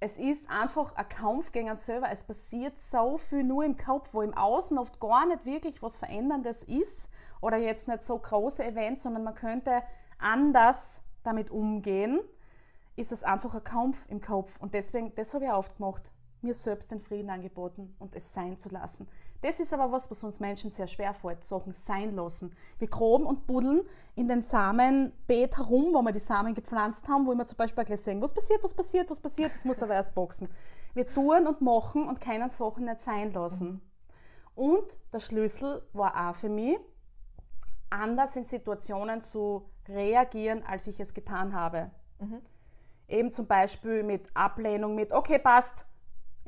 [0.00, 2.08] Es ist einfach ein Kampf gegen einen selber.
[2.10, 5.96] Es passiert so viel nur im Kopf, wo im Außen oft gar nicht wirklich was
[5.96, 7.08] Veränderndes ist
[7.40, 9.82] oder jetzt nicht so große Events, sondern man könnte
[10.18, 12.20] anders damit umgehen,
[12.96, 14.60] ist es einfach ein Kampf im Kopf.
[14.60, 16.10] Und deswegen, das habe ich oft gemacht
[16.42, 19.08] mir selbst den Frieden angeboten und es sein zu lassen.
[19.40, 22.54] Das ist aber was, was uns Menschen sehr schwer fällt, Sachen sein lassen.
[22.78, 23.82] Wir groben und buddeln
[24.16, 28.00] in den Samenbeet herum, wo wir die Samen gepflanzt haben, wo wir zum Beispiel gleich
[28.00, 30.48] sehen, was passiert, was passiert, was passiert, das muss aber erst wachsen.
[30.94, 33.80] Wir tun und machen und keinen Sachen nicht sein lassen.
[34.56, 36.76] Und der Schlüssel war auch für mich,
[37.90, 41.92] anders in Situationen zu reagieren, als ich es getan habe.
[42.18, 42.42] Mhm.
[43.06, 45.86] Eben zum Beispiel mit Ablehnung, mit, okay, passt,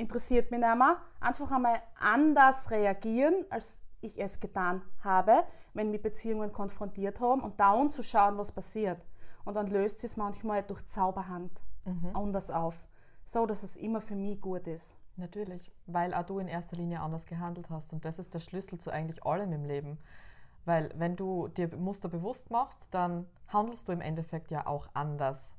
[0.00, 0.96] interessiert mich nicht mehr.
[1.20, 7.60] Einfach einmal anders reagieren, als ich es getan habe, wenn mich Beziehungen konfrontiert haben und
[7.60, 9.00] dann zu schauen, was passiert.
[9.44, 11.52] Und dann löst es manchmal durch Zauberhand
[11.84, 12.14] mhm.
[12.14, 12.86] anders auf,
[13.24, 14.96] so dass es immer für mich gut ist.
[15.16, 18.78] Natürlich, weil auch du in erster Linie anders gehandelt hast und das ist der Schlüssel
[18.78, 19.98] zu eigentlich allem im Leben.
[20.64, 25.54] Weil wenn du dir Muster bewusst machst, dann handelst du im Endeffekt ja auch anders.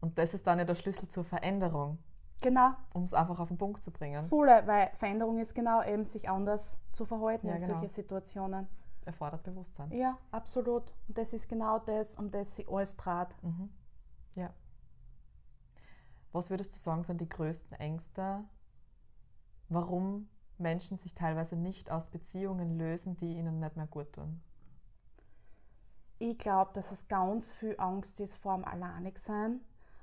[0.00, 1.98] Und das ist dann ja der Schlüssel zur Veränderung.
[2.40, 2.70] Genau.
[2.92, 4.24] Um es einfach auf den Punkt zu bringen.
[4.26, 7.74] Volle, weil Veränderung ist genau eben, sich anders zu verhalten ja, in genau.
[7.74, 8.68] solche Situationen.
[9.04, 9.90] Erfordert Bewusstsein.
[9.90, 10.92] Ja, absolut.
[11.08, 13.34] Und das ist genau das, um das sie alles trat.
[13.42, 13.70] Mhm.
[14.34, 14.50] Ja.
[16.32, 18.44] Was würdest du sagen, sind die größten Ängste,
[19.68, 24.42] warum Menschen sich teilweise nicht aus Beziehungen lösen, die ihnen nicht mehr gut tun?
[26.18, 29.60] Ich glaube, dass es ganz viel Angst ist vor dem Alleinigsein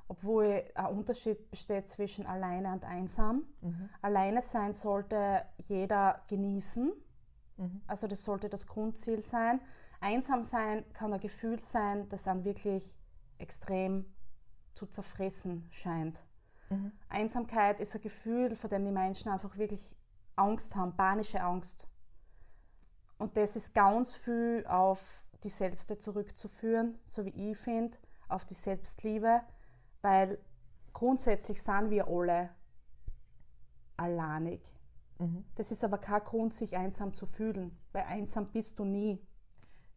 [0.08, 3.48] obwohl ein Unterschied besteht zwischen alleine und einsam.
[3.62, 3.90] Mhm.
[4.02, 6.94] Alleine sein sollte jeder genießen.
[7.58, 7.82] Mhm.
[7.88, 9.62] Also das sollte das Grundziel sein.
[10.00, 12.96] Einsam sein kann ein Gefühl sein, das dann wirklich
[13.38, 14.06] extrem
[14.74, 16.24] zu zerfressen scheint.
[16.70, 16.92] Mhm.
[17.10, 19.98] Einsamkeit ist ein Gefühl, vor dem die Menschen einfach wirklich
[20.36, 21.88] Angst haben, panische Angst.
[23.18, 28.54] Und das ist ganz viel auf die Selbste zurückzuführen, so wie ich finde, auf die
[28.54, 29.42] Selbstliebe
[30.06, 30.38] weil
[30.94, 32.52] grundsätzlich sind wir alle
[33.98, 34.62] alleinig.
[35.18, 35.44] Mhm.
[35.56, 39.20] Das ist aber kein Grund, sich einsam zu fühlen, weil einsam bist du nie.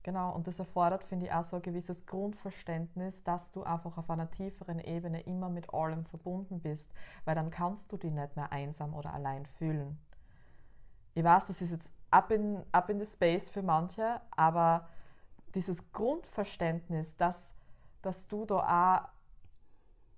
[0.02, 4.08] Genau, und das erfordert, finde ich, auch so ein gewisses Grundverständnis, dass du einfach auf
[4.08, 6.90] einer tieferen Ebene immer mit allem verbunden bist,
[7.26, 9.98] weil dann kannst du dich nicht mehr einsam oder allein fühlen.
[11.12, 14.88] Ich weiß, das ist jetzt up in, up in the space für manche, aber
[15.54, 17.52] dieses Grundverständnis, dass,
[18.00, 19.17] dass du da auch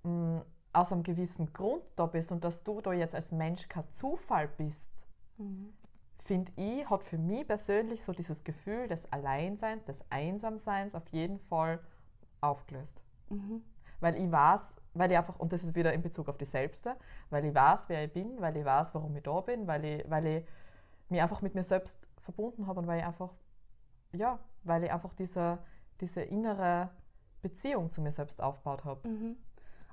[0.03, 3.91] mh, aus einem gewissen Grund da bist und dass du da jetzt als Mensch kein
[3.91, 5.03] Zufall bist,
[5.37, 5.73] mhm.
[6.17, 11.39] finde ich, hat für mich persönlich so dieses Gefühl des Alleinseins, des Einsamseins auf jeden
[11.39, 11.79] Fall
[12.39, 13.03] aufgelöst.
[13.29, 13.63] Mhm.
[13.99, 16.95] Weil ich weiß, weil ich einfach, und das ist wieder in Bezug auf die Selbste,
[17.29, 20.09] weil ich weiß, wer ich bin, weil ich weiß, warum ich da bin, weil ich,
[20.09, 20.45] weil ich
[21.09, 23.33] mich einfach mit mir selbst verbunden habe und weil ich einfach,
[24.13, 25.59] ja, weil ich einfach diese,
[25.99, 26.89] diese innere
[27.41, 29.07] Beziehung zu mir selbst aufgebaut habe.
[29.07, 29.37] Mhm.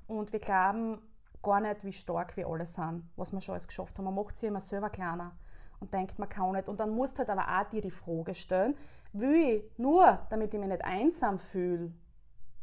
[0.09, 0.99] Und wir glauben
[1.43, 4.05] gar nicht, wie stark wir alle sind, was wir schon alles geschafft haben.
[4.05, 5.37] Man macht sich immer selber kleiner
[5.79, 6.67] und denkt, man kann nicht.
[6.67, 8.75] Und dann musst du halt aber auch dir die Frage stellen,
[9.13, 11.93] will ich nur, damit ich mich nicht einsam fühle,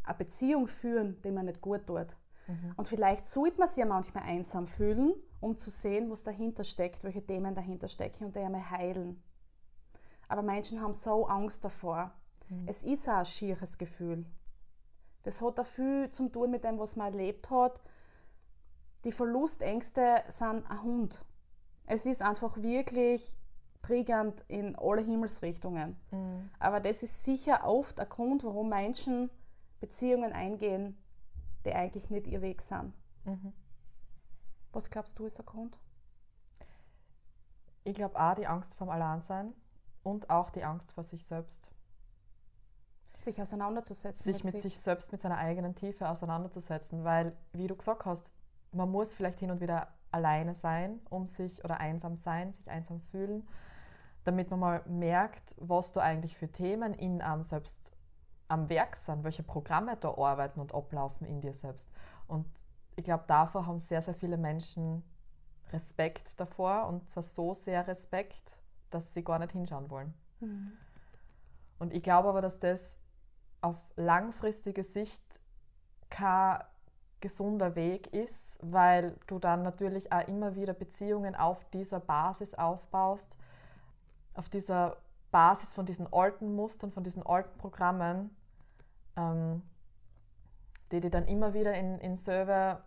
[0.03, 2.17] eine Beziehung führen, die mir nicht gut tut.
[2.49, 2.73] Mhm.
[2.77, 7.05] Und vielleicht sollte man sich ja manchmal einsam fühlen, um zu sehen, was dahinter steckt,
[7.05, 9.23] welche Themen dahinter stecken und die einmal heilen.
[10.27, 12.13] Aber Menschen haben so Angst davor.
[12.49, 12.67] Mhm.
[12.67, 14.27] Es ist auch ein schieres Gefühl.
[15.27, 17.83] Das hat auch viel zu tun mit dem, was man erlebt hat.
[19.03, 21.21] Die Verlustängste sind ein Hund.
[21.85, 23.37] Es ist einfach wirklich
[23.83, 25.97] triggernd in alle Himmelsrichtungen.
[26.13, 26.49] Mhm.
[26.61, 29.29] Aber das ist sicher oft ein Grund, warum Menschen
[29.81, 30.97] Beziehungen eingehen,
[31.65, 32.93] die eigentlich nicht ihr Weg sind.
[33.25, 33.53] Mhm.
[34.71, 35.77] Was glaubst du ist der Grund?
[37.83, 39.55] Ich glaube auch die Angst vom Alleinsein
[40.05, 41.69] und auch die Angst vor sich selbst.
[43.27, 44.33] Sich auseinanderzusetzen.
[44.33, 44.63] Sich mit, sich.
[44.63, 48.31] sich selbst, mit seiner eigenen Tiefe auseinanderzusetzen, weil, wie du gesagt hast,
[48.73, 53.01] man muss vielleicht hin und wieder alleine sein, um sich oder einsam sein, sich einsam
[53.01, 53.47] fühlen,
[54.25, 57.79] damit man mal merkt, was du eigentlich für Themen in einem selbst
[58.49, 61.91] am Werk sind, welche Programme da arbeiten und ablaufen in dir selbst.
[62.29, 62.47] Und
[62.95, 65.03] ich glaube, davor haben sehr, sehr viele Menschen
[65.73, 68.53] Respekt davor und zwar so sehr Respekt,
[68.91, 70.15] dass sie gar nicht hinschauen wollen.
[70.41, 70.73] Mhm.
[71.79, 72.97] Und ich glaube aber, dass das
[73.67, 75.23] auf langfristige Sicht
[76.09, 76.61] kein
[77.21, 83.37] gesunder Weg ist, weil du dann natürlich auch immer wieder Beziehungen auf dieser Basis aufbaust,
[84.35, 84.99] auf dieser
[85.33, 88.31] Basis von diesen alten Mustern, von diesen alten Programmen,
[89.17, 89.63] ähm,
[90.93, 92.85] die dich dann immer wieder in, in selber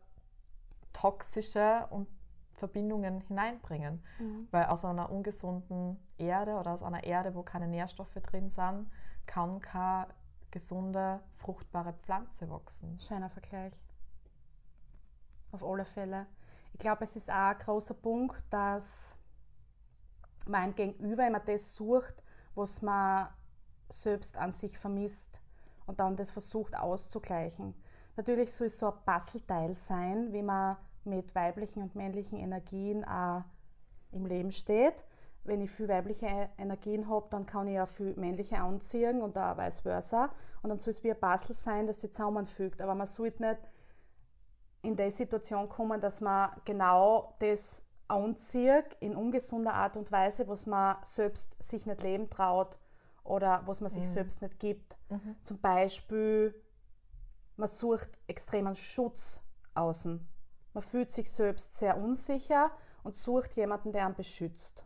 [0.94, 2.08] toxische und
[2.54, 4.02] Verbindungen hineinbringen.
[4.20, 4.48] Mhm.
[4.52, 8.90] Weil aus einer ungesunden Erde oder aus einer Erde, wo keine Nährstoffe drin sind,
[9.26, 10.08] kann keine
[10.52, 13.00] gesunde, fruchtbare Pflanze wachsen.
[13.00, 13.84] Schöner Vergleich.
[15.52, 16.28] Auf alle Fälle.
[16.74, 19.18] Ich glaube, es ist auch ein großer Punkt, dass
[20.48, 22.24] man Gegenüber immer das sucht,
[22.56, 23.30] was man
[23.90, 25.42] selbst an sich vermisst
[25.86, 27.74] und dann das versucht auszugleichen.
[28.16, 33.44] Natürlich soll es so ein Puzzleteil sein, wie man mit weiblichen und männlichen Energien auch
[34.12, 35.06] im Leben steht.
[35.50, 39.58] Wenn ich viel weibliche Energien habe, dann kann ich auch viel männliche anziehen und auch
[39.58, 40.30] vice versa.
[40.62, 42.84] Und dann soll es wie ein Puzzle sein, das sich zusammenfügt.
[42.84, 43.60] Aber man sollte nicht
[44.84, 50.68] in die Situation kommen, dass man genau das anzieht in ungesunder Art und Weise, was
[50.68, 52.78] man selbst sich nicht leben traut
[53.24, 54.14] oder was man sich mhm.
[54.14, 55.00] selbst nicht gibt.
[55.10, 55.36] Mhm.
[55.42, 56.54] Zum Beispiel,
[57.56, 59.42] man sucht extremen Schutz
[59.74, 60.28] außen.
[60.74, 62.70] Man fühlt sich selbst sehr unsicher
[63.04, 64.86] und sucht jemanden, der einen beschützt.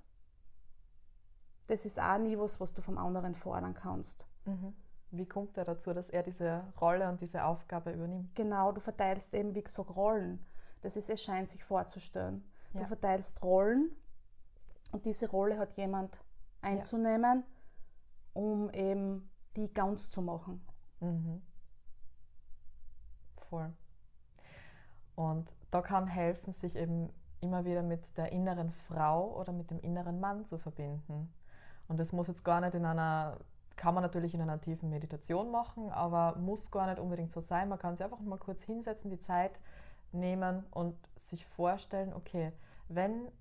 [1.68, 4.28] Das ist auch nie was, was du vom anderen fordern kannst.
[4.46, 4.74] Mhm.
[5.12, 8.36] Wie kommt er dazu, dass er diese Rolle und diese Aufgabe übernimmt?
[8.36, 10.44] Genau, du verteilst eben, wie gesagt, Rollen.
[10.82, 12.44] Das ist, es scheint sich vorzustellen.
[12.74, 12.82] Ja.
[12.82, 13.92] Du verteilst Rollen
[14.92, 16.20] und diese Rolle hat jemand
[16.62, 18.42] einzunehmen, ja.
[18.42, 20.66] um eben die ganz zu machen.
[21.00, 21.42] Mhm.
[23.50, 23.72] Voll.
[25.16, 29.80] Und da kann helfen, sich eben immer wieder mit der inneren Frau oder mit dem
[29.80, 31.32] inneren Mann zu verbinden.
[31.88, 33.38] Und das muss jetzt gar nicht in einer,
[33.76, 37.70] kann man natürlich in einer tiefen Meditation machen, aber muss gar nicht unbedingt so sein.
[37.70, 39.60] Man kann sich einfach mal kurz hinsetzen, die Zeit
[40.12, 42.52] nehmen und sich vorstellen, okay,
[42.88, 43.32] wenn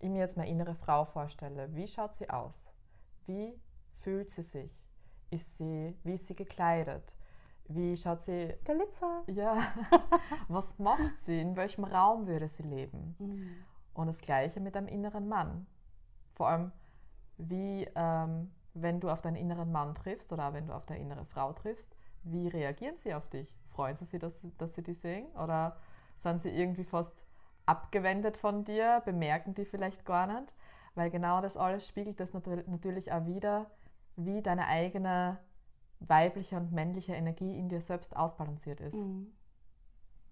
[0.00, 2.70] ich mir jetzt meine innere Frau vorstelle, wie schaut sie aus?
[3.26, 3.58] Wie
[4.00, 4.70] fühlt sie sich?
[5.30, 7.12] Ist sie, wie ist sie gekleidet?
[7.68, 8.54] Wie schaut sie?
[8.64, 9.24] Glitzer.
[9.26, 9.58] Ja.
[10.48, 11.40] Was macht sie?
[11.40, 13.14] In welchem Raum würde sie leben?
[13.18, 13.50] Mhm.
[13.92, 15.66] Und das Gleiche mit einem inneren Mann.
[16.34, 16.72] Vor allem,
[17.38, 21.24] wie, ähm, wenn du auf deinen inneren Mann triffst oder wenn du auf deine innere
[21.24, 23.52] Frau triffst, wie reagieren sie auf dich?
[23.70, 25.26] Freuen sie sich, dass, dass sie dich sehen?
[25.36, 25.76] Oder
[26.16, 27.24] sind sie irgendwie fast
[27.66, 29.02] abgewendet von dir?
[29.04, 30.54] Bemerken die vielleicht gar nicht?
[30.94, 33.70] Weil genau das alles spiegelt das natürlich auch wieder,
[34.16, 35.38] wie deine eigene
[36.00, 38.94] weibliche und männliche Energie in dir selbst ausbalanciert ist.
[38.94, 39.32] Mhm.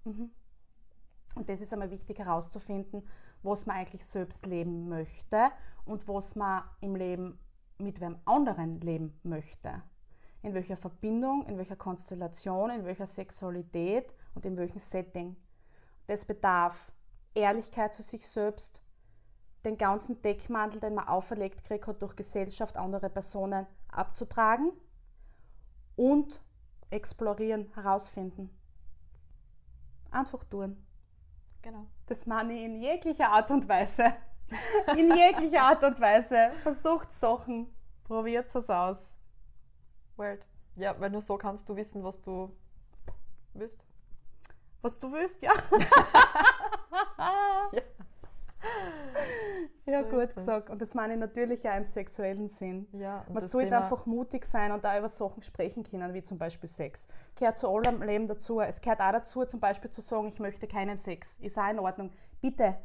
[0.05, 0.31] Mhm.
[1.37, 3.07] Und das ist einmal wichtig herauszufinden,
[3.43, 5.51] was man eigentlich selbst leben möchte
[5.85, 7.39] und was man im Leben
[7.79, 9.83] mit wem anderen leben möchte.
[10.43, 15.37] In welcher Verbindung, in welcher Konstellation, in welcher Sexualität und in welchem Setting.
[16.07, 16.93] Das bedarf
[17.35, 18.83] Ehrlichkeit zu sich selbst,
[19.65, 24.73] den ganzen Deckmantel, den man auferlegt kriegt hat, durch Gesellschaft andere Personen abzutragen
[25.97, 26.41] und
[26.91, 28.51] explorieren, herausfinden.
[30.11, 30.86] Einfach tun.
[31.67, 31.85] Genau.
[32.07, 32.25] Das
[32.55, 34.15] ich in jeglicher Art und Weise.
[34.97, 36.53] In jeglicher Art und Weise.
[36.63, 37.67] Versucht Sachen,
[38.05, 39.17] probiert es aus.
[40.15, 40.47] Word.
[40.77, 42.57] Ja, weil nur so kannst du wissen, was du
[43.55, 43.85] willst.
[44.81, 45.51] Was du willst, ja.
[47.73, 47.73] ja.
[49.87, 50.71] Ja, so gut gesagt.
[50.71, 52.89] Und das meine ich natürlich auch im sexuellen Sinn.
[52.93, 56.39] Ja, Man sollte Thema einfach mutig sein und da über Sachen sprechen können, wie zum
[56.39, 57.09] Beispiel Sex.
[57.37, 58.61] Gehört zu allem Leben dazu.
[58.61, 61.39] Es gehört auch dazu, zum Beispiel zu sagen, ich möchte keinen Sex.
[61.39, 62.11] Ist auch in Ordnung.
[62.41, 62.77] Bitte,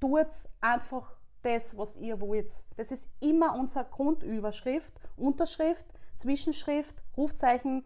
[0.00, 2.52] tut einfach das, was ihr wollt.
[2.76, 7.84] Das ist immer unsere Grundüberschrift, Unterschrift, Zwischenschrift, Rufzeichen,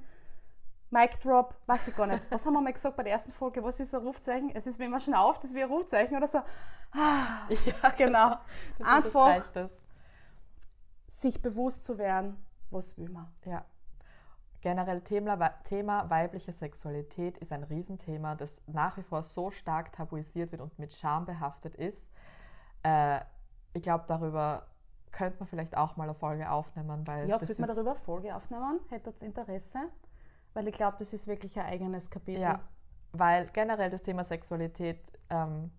[0.92, 2.22] Mic Drop, weiß ich gar nicht.
[2.30, 3.64] Was haben wir mal gesagt bei der ersten Folge?
[3.64, 4.50] Was ist ein Rufzeichen?
[4.54, 6.38] Es ist, wenn man schnauft, das ist wie ein Rufzeichen oder so.
[6.92, 8.36] Ah, ja, genau.
[8.76, 8.90] genau.
[8.90, 9.70] Einfach
[11.08, 13.32] sich bewusst zu werden, was will man.
[13.46, 13.64] Ja.
[14.60, 20.52] Generell Thema, Thema weibliche Sexualität ist ein Riesenthema, das nach wie vor so stark tabuisiert
[20.52, 22.06] wird und mit Scham behaftet ist.
[22.82, 23.20] Äh,
[23.72, 24.66] ich glaube, darüber
[25.10, 27.06] könnte man vielleicht auch mal eine Folge aufnehmen.
[27.06, 28.80] Weil Ja, das sollte man darüber eine Folge aufnehmen?
[28.90, 29.78] Hättet ihr Interesse?
[30.54, 32.42] Weil ich glaube, das ist wirklich ein eigenes Kapitel.
[32.42, 32.60] Ja,
[33.12, 35.70] weil generell das Thema Sexualität ähm,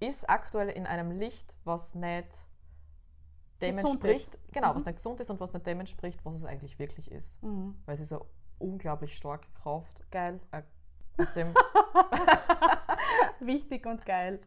[0.00, 2.28] ist aktuell in einem Licht, was nicht
[3.60, 4.52] dem Gesund entspricht, ist.
[4.52, 4.76] genau, Mhm.
[4.76, 7.40] was nicht gesund ist und was nicht dem entspricht, was es eigentlich wirklich ist.
[7.42, 7.76] Mhm.
[7.86, 8.22] Weil es ist eine
[8.58, 10.10] unglaublich starke Kraft.
[10.10, 10.40] Geil.
[11.36, 11.52] Dem,
[13.40, 14.40] Wichtig und geil.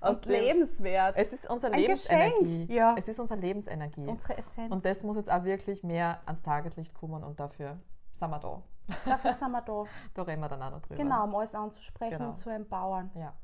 [0.00, 1.16] aus und dem, lebenswert.
[1.16, 2.66] es ist unsere Ein Lebensenergie.
[2.66, 2.94] Geschenk, ja.
[2.98, 4.06] Es ist unsere Lebensenergie.
[4.06, 4.72] Unsere Essenz.
[4.72, 7.78] und das muss jetzt auch wirklich mehr ans Tageslicht kommen und dafür
[8.14, 8.62] sind wir da.
[9.04, 9.84] Dafür sind wir da.
[10.14, 10.96] Da reden wir dann auch noch drüber.
[10.96, 12.28] Genau, um alles anzusprechen Genau.
[12.30, 13.10] und zu empowern.
[13.14, 13.34] Ja,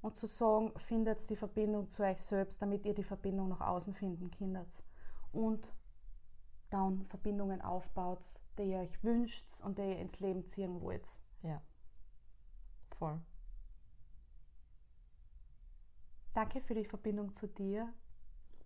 [0.00, 3.94] Und zu sagen, findet die Verbindung zu euch selbst, damit ihr die Verbindung nach außen
[3.94, 4.82] finden könnt.
[5.32, 5.72] Und
[6.70, 8.24] dann Verbindungen aufbaut,
[8.58, 11.06] die ihr euch wünscht und die ihr ins Leben ziehen wollt.
[11.42, 11.60] ja.
[12.98, 13.20] Voll.
[16.34, 17.92] Danke für die Verbindung zu dir.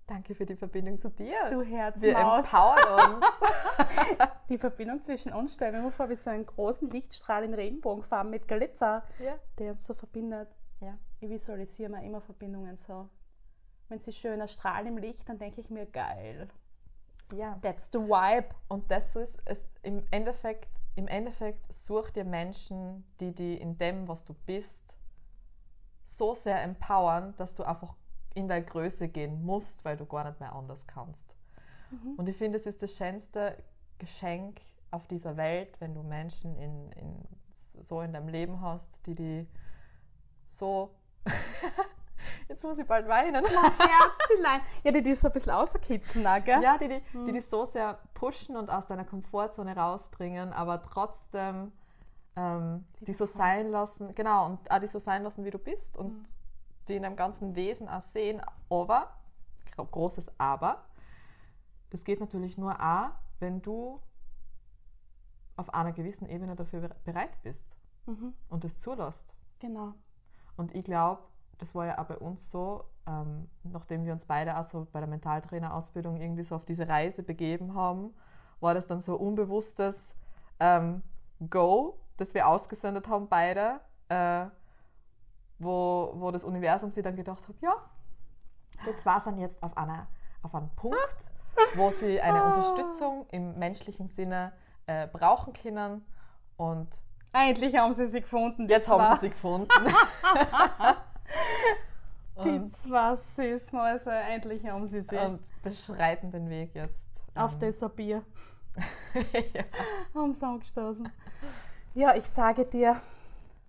[0.07, 1.51] Danke für die Verbindung zu dir.
[1.51, 2.45] Du Wir Herzmaus.
[2.45, 3.27] empowern uns.
[4.49, 8.31] Die Verbindung zwischen uns stellen wir mir vor wie so einen großen Lichtstrahl in Regenbogenfarben
[8.31, 9.35] mit Glitzer, ja.
[9.59, 10.49] der uns so verbindet.
[10.81, 10.97] Ja.
[11.19, 13.09] Ich visualisiere mir immer Verbindungen so.
[13.89, 16.49] Wenn sie schöner strahlen im Licht, dann denke ich mir, geil.
[17.33, 17.59] ja.
[17.63, 18.55] That's the vibe.
[18.69, 23.77] Und das so ist es im Endeffekt, im Endeffekt such dir Menschen, die die in
[23.77, 24.85] dem, was du bist,
[26.05, 27.95] so sehr empowern, dass du einfach
[28.37, 31.35] in deine Größe gehen musst, weil du gar nicht mehr anders kannst.
[32.17, 33.57] Und ich finde, es ist das schönste
[33.99, 37.29] Geschenk auf dieser Welt, wenn du Menschen in, in,
[37.83, 39.47] so in deinem Leben hast, die die
[40.47, 40.95] so.
[42.49, 43.45] Jetzt muss ich bald weinen.
[43.45, 44.61] Herzlein.
[44.83, 46.63] Ja, die die so ein bisschen außerkitzeln, gell?
[46.63, 51.73] Ja, die, die, die dich so sehr pushen und aus deiner Komfortzone rausbringen, aber trotzdem
[52.37, 55.97] ähm, die so sein lassen, genau, und auch die so sein lassen, wie du bist
[55.97, 56.25] und
[56.89, 58.41] die in deinem ganzen Wesen auch sehen.
[58.71, 59.11] Aber,
[59.75, 60.85] gro- großes Aber,
[61.91, 64.01] das geht natürlich nur auch, wenn du
[65.57, 68.35] auf einer gewissen Ebene dafür bere- bereit bist Mhm.
[68.49, 69.35] und es zulässt.
[69.59, 69.95] Genau.
[70.57, 71.23] Und ich glaube,
[71.59, 75.01] das war ja auch bei uns so, ähm, nachdem wir uns beide auch so bei
[75.01, 78.15] der Mentaltrainerausbildung irgendwie so auf diese Reise begeben haben,
[78.61, 80.15] war das dann so unbewusstes
[80.61, 81.03] ähm,
[81.51, 84.47] Go, das wir ausgesendet haben, beide, äh,
[85.59, 87.75] wo, wo das Universum sich dann gedacht hat, ja,
[88.87, 90.07] jetzt war es jetzt auf, einer,
[90.43, 91.31] auf einem Punkt,
[91.75, 94.53] wo sie eine Unterstützung im menschlichen Sinne
[94.87, 96.05] äh, brauchen können
[96.57, 96.89] und
[97.37, 98.67] Endlich haben sie sie gefunden.
[98.69, 99.69] Jetzt haben sie sie gefunden.
[102.45, 105.17] Die zwei Süßmäuse, endlich haben sie sie.
[105.17, 107.09] und beschreiten den Weg jetzt.
[107.35, 108.23] Auf ähm, das Bier
[109.55, 109.65] ja.
[110.15, 111.09] haben sie angestoßen.
[111.95, 113.01] Ja, ich sage dir,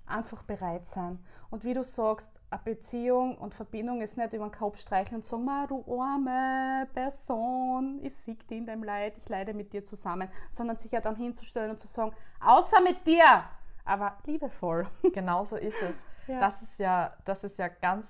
[0.07, 1.19] einfach bereit sein.
[1.49, 5.25] Und wie du sagst, eine Beziehung und Verbindung ist nicht über den Kopf streicheln und
[5.25, 9.83] sagen, "Ma, du arme Person, ich sehe dich in deinem Leid, ich leide mit dir
[9.83, 13.43] zusammen, sondern sich ja dann hinzustellen und zu sagen, außer mit dir,
[13.85, 14.87] aber liebevoll.
[15.13, 15.95] Genau so ist es.
[16.27, 16.39] Ja.
[16.41, 18.05] Das ist ja, das ist ja ganz,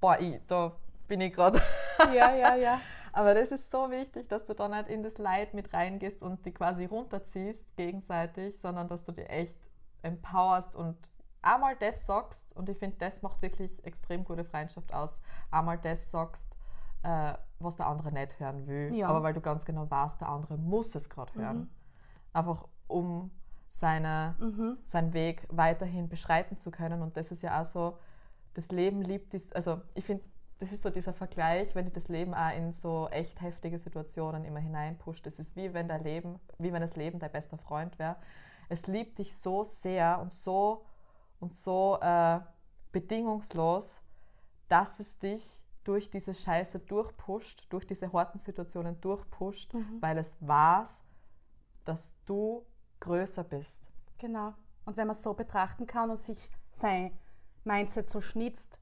[0.00, 0.72] boah, ich, da
[1.06, 1.60] bin ich gerade.
[2.14, 2.80] Ja, ja, ja.
[3.12, 6.46] Aber das ist so wichtig, dass du da nicht in das Leid mit reingehst und
[6.46, 9.54] die quasi runterziehst gegenseitig, sondern dass du dich echt
[10.02, 10.96] empowerst und
[11.42, 15.10] einmal das sagst, und ich finde, das macht wirklich extrem gute Freundschaft aus,
[15.50, 16.46] einmal das sagst,
[17.02, 19.08] äh, was der andere nicht hören will, Ja.
[19.08, 21.58] aber weil du ganz genau weißt, der andere muss es gerade hören.
[21.58, 21.70] Mhm.
[22.32, 23.30] Einfach um
[23.70, 24.76] seine, Mhm.
[24.84, 27.00] seinen Weg weiterhin beschreiten zu können.
[27.00, 27.98] Und das ist ja auch so,
[28.54, 30.24] das Leben liebt dies, also ich finde,
[30.58, 34.44] das ist so dieser Vergleich, wenn dich das Leben auch in so echt heftige Situationen
[34.44, 35.24] immer hineinpusht.
[35.24, 38.16] Das ist wie wenn dein Leben, wie wenn das Leben dein bester Freund wäre.
[38.68, 40.84] Es liebt dich so sehr und so
[41.40, 42.40] und so äh,
[42.92, 43.84] bedingungslos,
[44.68, 50.00] dass es dich durch diese Scheiße durchpusht, durch diese harten Situationen durchpusht, Mhm.
[50.00, 50.88] weil es weiß,
[51.84, 52.64] dass du
[53.00, 53.80] größer bist.
[54.18, 54.52] Genau.
[54.84, 57.12] Und wenn man es so betrachten kann und sich sein
[57.64, 58.78] Mindset so schnitzt,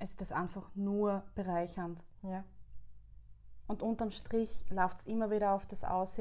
[0.00, 2.02] ist das einfach nur bereichernd.
[2.22, 2.44] Ja.
[3.66, 6.18] Und unterm Strich läuft es immer wieder auf das aus,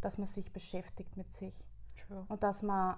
[0.00, 1.66] dass man sich beschäftigt mit sich
[2.06, 2.24] True.
[2.28, 2.96] und dass man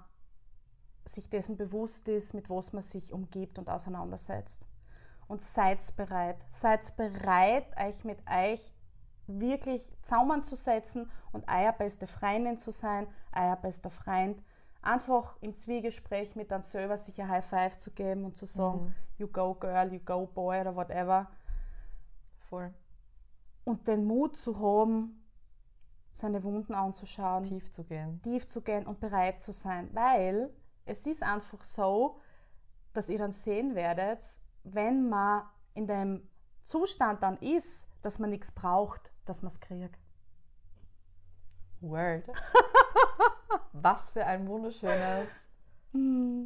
[1.04, 4.66] sich dessen bewusst ist, mit was man sich umgibt und auseinandersetzt.
[5.26, 6.36] Und seid bereit.
[6.48, 8.72] Seid bereit, euch mit euch
[9.26, 14.42] wirklich zusammenzusetzen und euer beste Freundin zu sein, euer bester Freund.
[14.82, 18.84] Einfach im Zwiegespräch mit dann selber sich ein High Five zu geben und zu sagen,
[18.84, 18.94] Mhm.
[19.16, 21.30] you go girl, you go boy oder whatever.
[22.50, 22.74] Voll.
[23.64, 25.24] Und den Mut zu haben,
[26.12, 28.20] seine Wunden anzuschauen, Tief zu gehen.
[28.22, 29.88] tief zu gehen und bereit zu sein.
[29.94, 30.50] Weil
[30.84, 32.20] es ist einfach so,
[32.92, 34.22] dass ihr dann sehen werdet,
[34.62, 36.28] wenn man in dem
[36.62, 39.98] Zustand dann ist, dass man nichts braucht, dass man es kriegt.
[41.80, 42.28] Word.
[43.72, 45.28] Was für ein wunderschönes.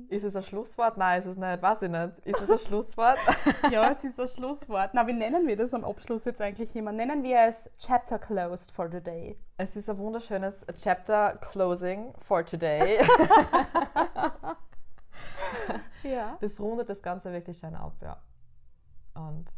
[0.08, 0.98] Ist es ein Schlusswort?
[0.98, 1.62] Nein, ist es nicht.
[1.62, 2.18] Weiß ich nicht.
[2.26, 3.18] Ist es ein Schlusswort?
[3.70, 4.90] ja, es ist ein Schlusswort.
[4.92, 6.92] Na, wie nennen wir das am Abschluss jetzt eigentlich immer?
[6.92, 9.38] Nennen wir es Chapter Closed for today.
[9.56, 12.98] Es ist ein wunderschönes Chapter Closing for today.
[16.02, 16.36] ja.
[16.40, 18.18] Das rundet das Ganze wirklich schön ab, ja.
[19.14, 19.50] Und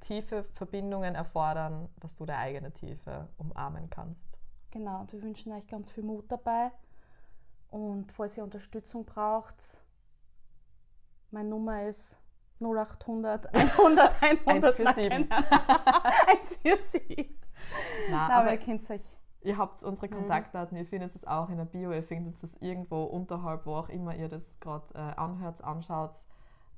[0.00, 4.38] tiefe Verbindungen erfordern, dass du deine eigene Tiefe umarmen kannst.
[4.70, 6.70] Genau, und wir wünschen euch ganz viel Mut dabei.
[7.70, 9.82] Und falls ihr Unterstützung braucht,
[11.30, 12.18] meine Nummer ist
[12.60, 15.30] 0800 100 100 147.
[16.26, 17.38] Eins für sie.
[18.10, 19.02] Nein, Na, aber ihr kennt euch.
[19.42, 20.12] ihr habt unsere Mhm.
[20.14, 23.88] Kontaktdaten, ihr findet es auch in der Bio, ihr findet es irgendwo unterhalb, wo auch
[23.90, 26.14] immer ihr das gerade äh, anhört, anschaut.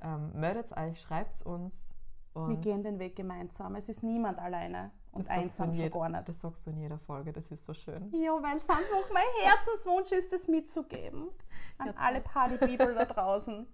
[0.03, 1.90] Ähm, meldet euch, schreibt uns.
[2.35, 3.75] Wir Und gehen den Weg gemeinsam.
[3.75, 6.29] Es ist niemand alleine und einsam in schon jed- gar nicht.
[6.29, 8.09] Das sagst du in jeder Folge, das ist so schön.
[8.15, 11.31] Ja, weil es einfach mein Herzenswunsch ist, das mitzugeben.
[11.79, 13.67] An Ja, alle Party-People da draußen.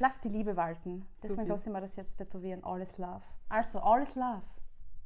[0.00, 1.06] Lass die Liebe walten.
[1.22, 1.50] Deswegen Supi.
[1.50, 2.64] lassen wir das jetzt tätowieren.
[2.64, 3.22] All is love.
[3.48, 4.42] Also, all is love.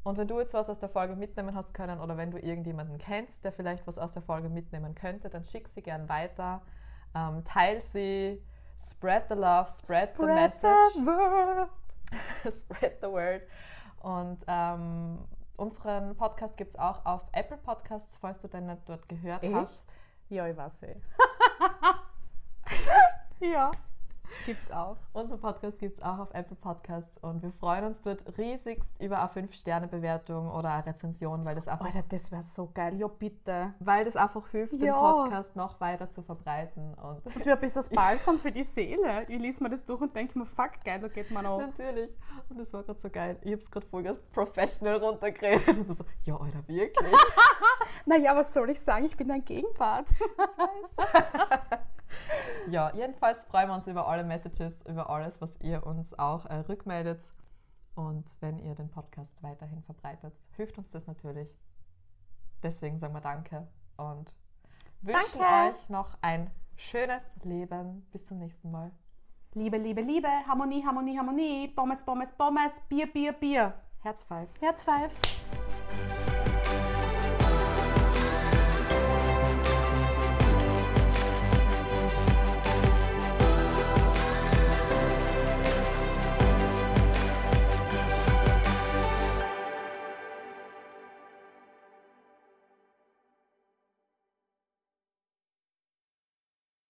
[0.03, 2.97] Und wenn du jetzt was aus der Folge mitnehmen hast können oder wenn du irgendjemanden
[2.97, 6.62] kennst, der vielleicht was aus der Folge mitnehmen könnte, dann schick sie gern weiter,
[7.14, 8.43] ähm, teil sie,
[8.78, 11.68] spread the love, spread, the message, the word.
[12.50, 13.42] spread the word.
[14.00, 15.24] Und ähm,
[15.56, 19.96] unseren Podcast gibt es auch auf Apple Podcasts, falls du den nicht dort gehört hast.
[20.28, 20.96] Ja, ich weiß eh.
[23.52, 23.72] ja,
[24.47, 24.97] gibt's auch.
[25.12, 29.18] Unser Podcast gibt es auch auf Apple Podcasts und wir freuen uns dort riesigst über
[29.20, 32.95] eine 5-Sterne-Bewertung oder eine Rezension, weil das einfach Alter, das wäre so geil.
[32.99, 33.74] Ja, bitte.
[33.81, 34.99] weil das einfach hilft, den Ja.
[35.01, 36.95] Podcast noch weiter zu verbreiten.
[36.95, 39.24] Und Und wie ein bisschen Balsam für die Seele.
[39.29, 41.59] Ich lese mir das durch und denke mir, fuck, geil, da geht man auch.
[41.59, 42.11] natürlich.
[42.49, 43.37] Und das war gerade so geil.
[43.43, 45.68] Ich habe es gerade voll ganz professional runtergeredet.
[45.68, 47.12] Und so, ja, Alter, wirklich?
[48.07, 49.05] Naja, was soll ich sagen?
[49.07, 50.09] Ich bin dein Gegenpart.
[52.71, 56.57] ja, jedenfalls freuen wir uns über alle Messages, über alles, was ihr uns auch äh,
[56.57, 57.21] rückmeldet.
[57.95, 61.49] Und wenn ihr den Podcast weiterhin verbreitet, hilft uns das natürlich.
[62.62, 63.66] Deswegen sagen wir Danke
[63.97, 64.31] und
[65.01, 65.77] wünschen Danke.
[65.77, 68.07] euch noch ein schönes Leben.
[68.12, 68.93] Bis zum nächsten Mal.
[69.55, 73.75] Liebe, Liebe, Liebe, Harmonie, Harmonie, Harmonie, Pommes, Pommes, Pommes, Bier, Bier, Bier.
[74.03, 74.49] Herz five.
[74.61, 75.11] Herz five.